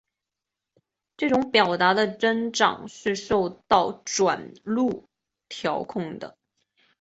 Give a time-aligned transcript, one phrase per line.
[1.15, 5.07] 这种表达的增长是受到转录
[5.47, 6.35] 调控的。